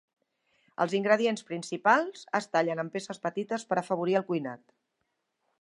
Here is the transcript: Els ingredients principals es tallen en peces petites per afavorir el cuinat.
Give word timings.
Els 0.85 0.95
ingredients 0.99 1.45
principals 1.49 2.25
es 2.41 2.49
tallen 2.57 2.83
en 2.85 2.91
peces 2.97 3.23
petites 3.29 3.69
per 3.73 3.81
afavorir 3.83 4.21
el 4.23 4.29
cuinat. 4.33 4.67